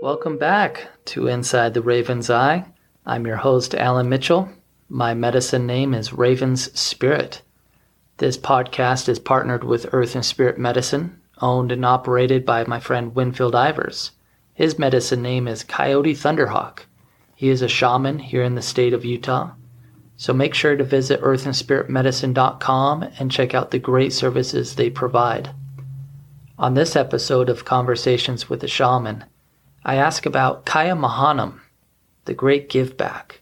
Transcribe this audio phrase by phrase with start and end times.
[0.00, 2.66] Welcome back to Inside the Raven's Eye.
[3.04, 4.48] I'm your host, Alan Mitchell.
[4.88, 7.42] My medicine name is Raven's Spirit.
[8.18, 13.12] This podcast is partnered with Earth and Spirit Medicine, owned and operated by my friend
[13.16, 14.12] Winfield Ivers.
[14.54, 16.82] His medicine name is Coyote Thunderhawk.
[17.34, 19.50] He is a shaman here in the state of Utah.
[20.16, 25.50] So make sure to visit earthandspiritmedicine.com and check out the great services they provide.
[26.56, 29.24] On this episode of Conversations with a Shaman,
[29.84, 31.60] I ask about Kaya Mahanam,
[32.24, 33.40] the great give back.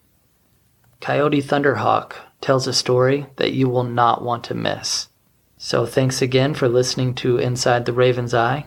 [1.01, 5.09] Coyote Thunderhawk tells a story that you will not want to miss.
[5.57, 8.67] So thanks again for listening to Inside the Raven's Eye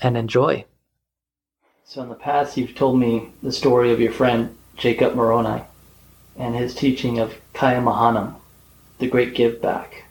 [0.00, 0.64] and enjoy.
[1.84, 5.62] So in the past you've told me the story of your friend Jacob Moroni
[6.36, 8.34] and his teaching of Kaya Mahanam,
[8.98, 10.04] the great give back.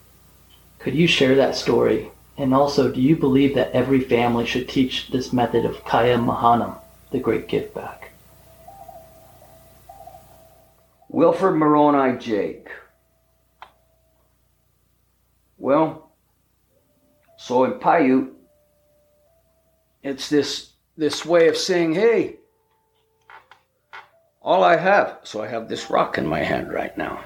[0.79, 2.09] Could you share that story?
[2.37, 6.77] And also, do you believe that every family should teach this method of Kaya Mahanam?
[7.13, 8.11] The great Give back.
[11.09, 12.69] Wilfred Moroni Jake.
[15.59, 16.11] Well,
[17.37, 18.33] so in Paiute,
[20.01, 22.37] it's this this way of saying, hey,
[24.41, 25.19] all I have.
[25.23, 27.23] So I have this rock in my hand right now.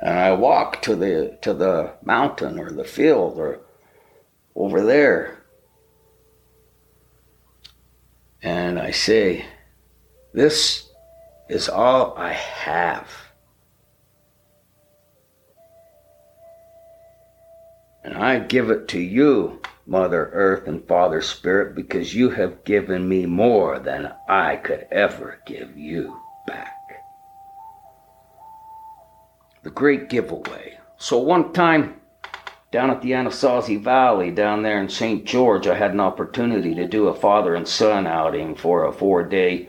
[0.00, 3.58] And I walk to the to the mountain or the field or
[4.54, 5.39] over there
[8.42, 9.44] and I say,
[10.32, 10.88] This
[11.48, 13.08] is all I have.
[18.02, 23.08] And I give it to you, Mother Earth and Father Spirit, because you have given
[23.08, 26.74] me more than I could ever give you back.
[29.62, 30.78] The great giveaway.
[30.96, 31.99] So one time,
[32.70, 35.24] down at the Anasazi Valley, down there in St.
[35.24, 39.24] George, I had an opportunity to do a father and son outing for a four
[39.24, 39.68] day,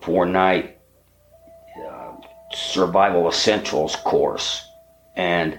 [0.00, 0.78] four night
[1.84, 2.12] uh,
[2.52, 4.64] survival essentials course.
[5.16, 5.58] And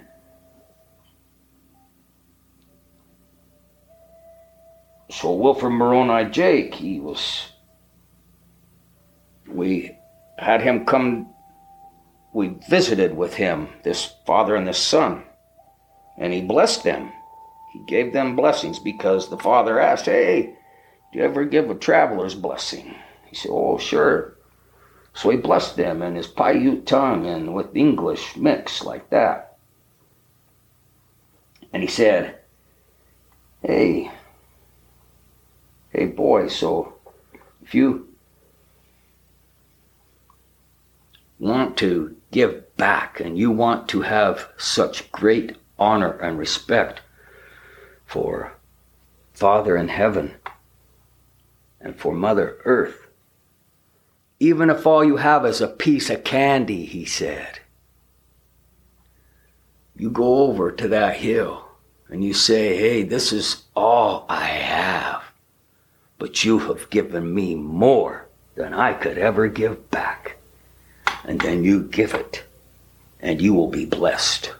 [5.11, 7.49] so Wilfred Moroni Jake, he was,
[9.45, 9.97] we
[10.37, 11.33] had him come,
[12.33, 15.23] we visited with him, this father and this son
[16.17, 17.11] and he blessed them.
[17.71, 20.55] He gave them blessings because the father asked, Hey,
[21.11, 22.95] do you ever give a traveler's blessing?
[23.25, 24.35] He said, Oh, sure.
[25.13, 29.57] So he blessed them in his Paiute tongue and with English mixed like that.
[31.71, 32.39] And he said,
[33.61, 34.11] Hey,
[35.91, 36.95] hey, boy, so
[37.63, 38.07] if you
[41.39, 47.01] want to give back and you want to have such great honor and respect
[48.05, 48.53] for
[49.33, 50.35] Father in heaven
[51.81, 53.07] and for Mother Earth.
[54.39, 57.59] Even if all you have is a piece of candy, he said,
[59.95, 61.67] you go over to that hill
[62.09, 65.23] and you say, Hey, this is all I have,
[66.17, 70.37] but you have given me more than I could ever give back.
[71.23, 72.43] And then you give it,
[73.19, 74.53] and you will be blessed.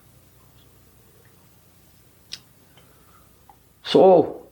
[3.93, 4.47] So,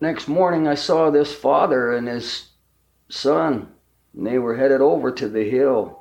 [0.00, 2.48] next morning I saw this father and his
[3.08, 3.68] son,
[4.12, 6.00] and they were headed over to the hill.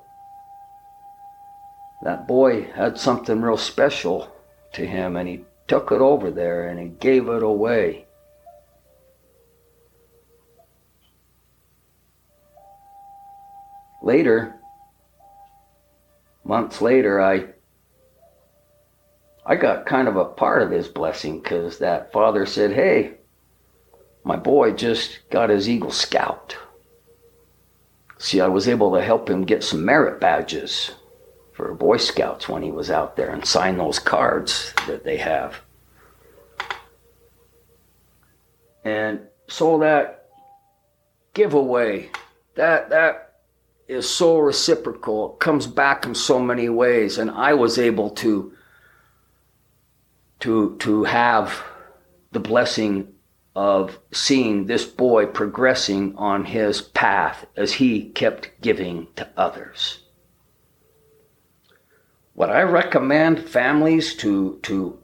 [2.02, 4.36] That boy had something real special
[4.74, 8.08] to him, and he took it over there and he gave it away.
[14.02, 14.56] Later,
[16.44, 17.50] months later, I
[19.46, 23.16] I got kind of a part of his blessing because that father said, Hey,
[24.24, 26.58] my boy just got his Eagle Scout.
[28.18, 30.92] See, I was able to help him get some merit badges
[31.52, 35.62] for Boy Scouts when he was out there and sign those cards that they have.
[38.86, 40.30] And so that
[41.34, 42.10] giveaway,
[42.56, 43.40] that that
[43.88, 45.34] is so reciprocal.
[45.34, 47.18] It comes back in so many ways.
[47.18, 48.54] And I was able to
[50.44, 51.64] to to have
[52.34, 53.08] the blessing
[53.56, 60.00] of seeing this boy progressing on his path as he kept giving to others.
[62.36, 65.00] Would I recommend families to to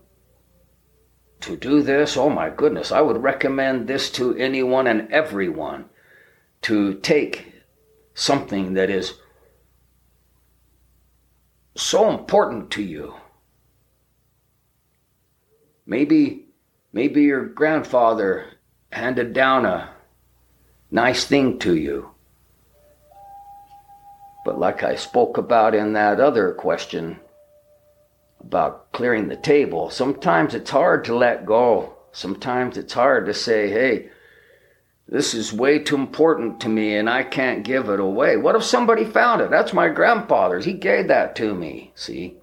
[1.39, 2.18] to do this?
[2.18, 5.85] Oh my goodness, I would recommend this to anyone and everyone
[6.63, 7.53] to take
[8.13, 9.13] something that is
[11.77, 13.13] so important to you.
[15.89, 16.45] Maybe
[16.94, 18.45] maybe your grandfather
[18.91, 19.89] handed down a
[20.91, 22.12] nice thing to you.
[24.45, 27.19] But like I spoke about in that other question
[28.39, 31.95] about clearing the table, sometimes it's hard to let go.
[32.12, 34.09] Sometimes it's hard to say, hey,
[35.07, 38.38] this is way too important to me and I can't give it away.
[38.38, 39.50] What if somebody found it?
[39.50, 40.65] That's my grandfather's.
[40.65, 41.94] He gave that to me.
[41.95, 42.38] See?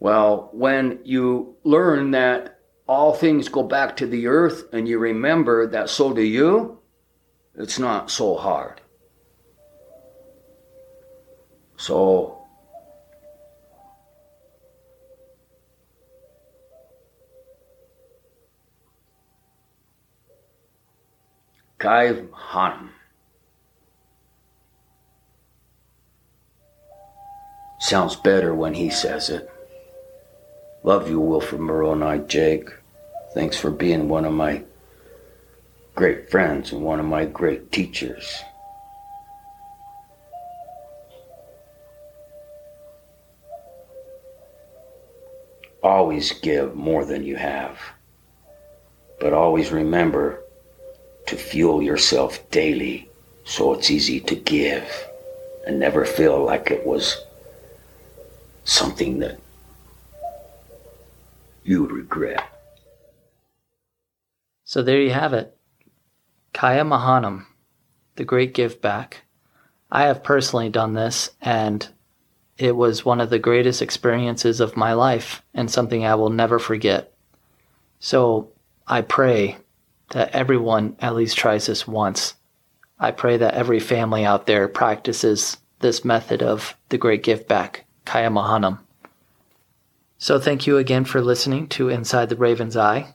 [0.00, 2.58] Well, when you learn that
[2.88, 6.80] all things go back to the earth and you remember that so do you,
[7.54, 8.80] it's not so hard.
[11.76, 12.38] So,
[21.78, 22.90] Kai Hanum.
[27.80, 29.50] Sounds better when he says it.
[30.82, 32.70] Love you, Wilfred Moroni, Jake.
[33.34, 34.62] Thanks for being one of my
[35.94, 38.42] great friends and one of my great teachers.
[45.82, 47.78] Always give more than you have.
[49.20, 50.42] But always remember
[51.26, 53.10] to fuel yourself daily
[53.44, 55.06] so it's easy to give
[55.66, 57.22] and never feel like it was
[58.64, 59.38] something that
[61.62, 62.42] you would regret.
[64.64, 65.56] So there you have it.
[66.52, 67.46] Kaya Mahanam,
[68.16, 69.22] the great give back.
[69.90, 71.88] I have personally done this and
[72.56, 76.58] it was one of the greatest experiences of my life and something I will never
[76.58, 77.12] forget.
[77.98, 78.52] So
[78.86, 79.58] I pray
[80.10, 82.34] that everyone at least tries this once.
[82.98, 87.86] I pray that every family out there practices this method of the great give back,
[88.04, 88.78] Kaya Mahanam.
[90.22, 93.14] So thank you again for listening to Inside the Raven's Eye.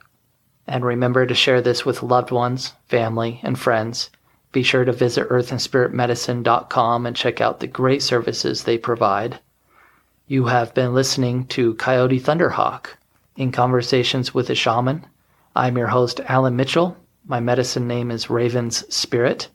[0.66, 4.10] And remember to share this with loved ones, family, and friends.
[4.52, 9.40] Be sure to visit earthandspiritmedicine.com and check out the great services they provide.
[10.26, 12.88] You have been listening to Coyote Thunderhawk
[13.36, 15.06] in Conversations with a Shaman
[15.56, 16.98] I'm your host, Alan Mitchell.
[17.28, 19.50] My medicine name is Raven's Spirit,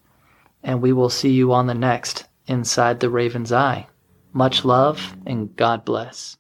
[0.63, 3.89] and we will see you on the next Inside the Raven's Eye.
[4.33, 6.37] Much love and God bless.